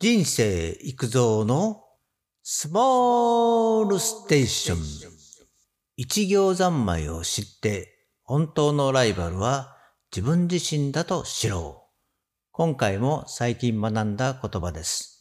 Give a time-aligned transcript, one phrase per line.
[0.00, 1.82] 人生育造の
[2.44, 4.78] スモールステーション。
[5.96, 9.76] 一行三昧を知って本当のライバルは
[10.14, 11.90] 自分自身だと知ろう。
[12.52, 15.18] 今回も最近学んだ言葉です。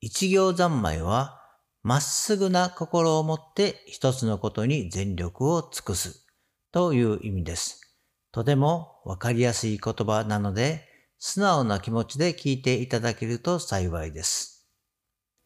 [0.00, 1.42] 一行三昧は
[1.82, 6.28] まっすぐな心を持って一つのことに全力を尽くす
[6.70, 7.98] という意味です。
[8.30, 10.91] とてもわかりやすい言葉なので
[11.24, 14.66] 素直な気持ちで聞いていただけると幸いです。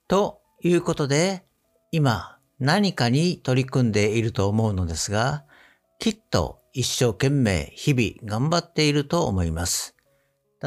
[0.09, 1.45] ということで、
[1.93, 5.45] 今何かに取り組んでいると思うのですが、
[5.99, 9.95] きっと一生懸命日々頑張っていると思います。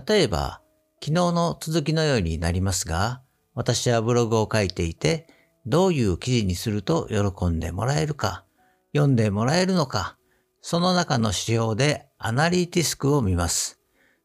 [0.08, 0.62] 例えば、
[1.04, 3.24] 昨日の続きのようになりますが、
[3.56, 5.26] 私はブログを書いていて、
[5.66, 8.46] どういう記事にすると喜んでもらえるか、
[8.94, 10.20] 読んでもらえるのか、
[10.62, 13.79] その中の指標でアナリティスクを見ます。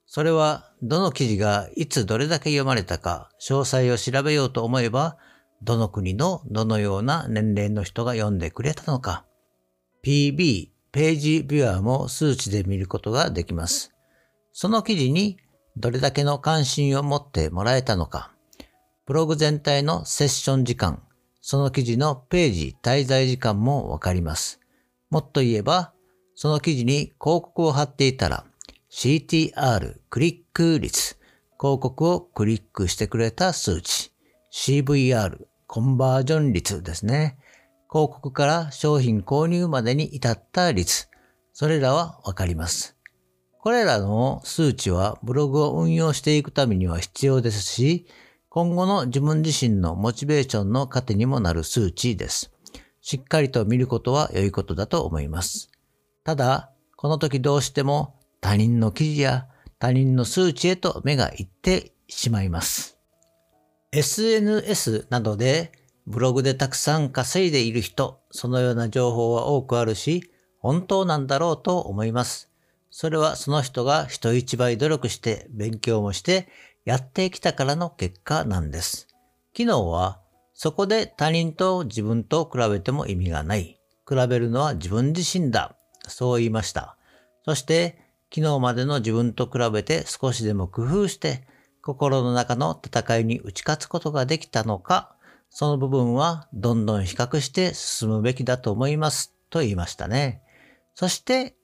[0.07, 5.17] それはどの記事がいつどれだけ読まれたか詳細を調べようと思えば、
[5.63, 9.25] どの国のどのような年齢の人が読んでくれたのか。
[10.05, 13.95] PB、ページビュアーも数値で見ることができます。
[14.53, 15.39] その記事に
[15.77, 18.31] どれだけの関心を持ってもらえたのか。
[19.07, 21.03] ブログ全体のセッション時間、
[21.41, 24.61] その記事のページ滞在時間もわかります。
[25.11, 25.93] もっと言えば、
[26.35, 28.47] その記事に広告を貼っていたら、
[28.97, 31.19] CTR クリック率、
[31.59, 34.13] 広告をクリックしてくれた数値、
[34.53, 37.37] CVR コンバージョン率ですね。
[37.91, 41.09] 広告から商品購入までに至った率、
[41.53, 42.97] それらはわかります。
[43.59, 48.07] これらの数値はブログを運用していくためには必要ですし、
[48.49, 52.53] 今後の自分自身のモチベーションの糧にもなる数値です。
[53.01, 55.69] しっかりと見ることは良いことだと思います。
[56.23, 58.15] ただ、この時どうしても
[58.55, 59.49] 他人の記事や
[59.81, 62.97] 他人の数値へと目がいってしまいます。
[63.91, 65.73] SNS などで
[66.07, 70.31] ブログでたくさん稼いでいる人、そのような情報は多くあるし、
[70.61, 72.49] 本当なんだろうと思います。
[72.91, 76.47] それはその人が人一倍努力して勉強もして
[76.85, 79.09] やってきたからの結果なんです。
[79.53, 80.21] 昨日は
[80.53, 83.81] そこで他人と自分と比べても意味がない。
[84.09, 85.75] 比べるのは自分自身だ。
[86.07, 86.97] そう言いました。
[87.45, 88.04] そして
[88.35, 91.47] 昨日までの自分と比べて少しでも工夫して、
[91.81, 95.15] 心の中の戦いに打ち勝つことができたのか、
[95.51, 100.43] その部分はどんどん比較して進むべきだと思いますと言いましたね。
[100.97, 101.55] そして、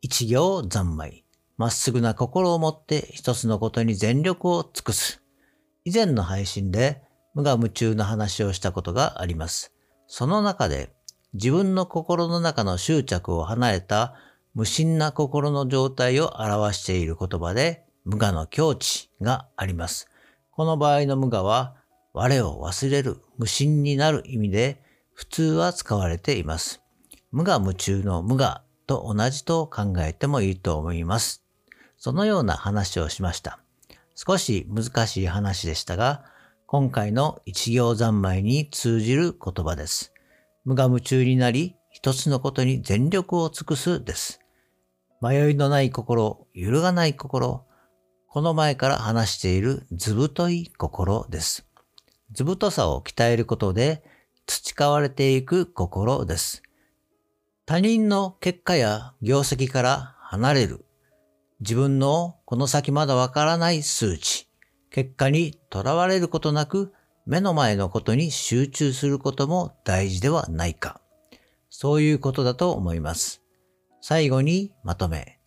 [0.00, 1.26] 一行三昧。
[1.58, 5.22] まっすぐな心を持って一つのことに全力を尽くす。
[5.84, 7.02] 以前の配信で
[7.34, 9.74] 無我夢中の話をしたことがあります。
[10.06, 10.94] その中で
[11.34, 14.14] 自分の心の中の執着を離れた
[14.54, 20.10] 無心な心の状態を表している言葉で無我の境地があります。
[20.50, 21.74] この場合の無我は
[22.12, 24.82] 我を忘れる、無心になる意味で
[25.14, 26.82] 普通は使われています。
[27.30, 31.42] 無我夢中の無我と同じと考えてもいいと思います。
[31.96, 33.58] そのような話をしました。
[34.14, 36.24] 少し難しい話でしたが、
[36.66, 40.12] 今回の一行三昧に通じる言葉です。
[40.66, 44.41] 無我夢中になり、一つのことに全力を尽くすです。
[45.22, 47.64] 迷いのない心、揺るがない心、
[48.26, 51.64] この前から話している図太い心です。
[52.32, 54.02] 図太さを鍛えることで
[54.46, 56.64] 培われていく心です。
[57.66, 60.84] 他人の結果や業績から離れる。
[61.60, 64.48] 自分のこの先まだわからない数値。
[64.90, 66.92] 結果にとらわれることなく
[67.26, 71.00] 目の前のことに集中することも大事ではないか。
[71.70, 73.41] そういうことだと思います。
[74.04, 75.38] 最後にまとめ。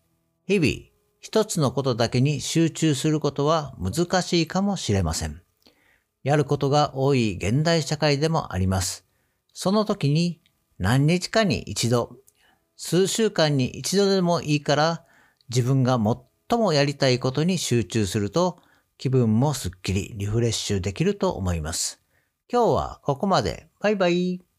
[0.47, 0.89] 日々、
[1.19, 5.41] 一つのことだけに集中することは難しいかもしれません。
[6.23, 9.05] やることが多い現代社会でもあります。
[9.51, 10.39] その時に
[10.79, 12.15] 何日かに一度、
[12.77, 15.05] 数週間に一度でもいいから
[15.49, 15.99] 自分が
[16.49, 18.59] 最もやりたいことに集中すると
[18.97, 22.01] 気分もすっきりリフレッシュできると思います。
[22.49, 23.67] 今日はここまで。
[23.81, 24.54] バイバイ。